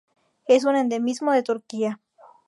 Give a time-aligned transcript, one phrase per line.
[0.47, 1.99] Es un endemismo de Turquía.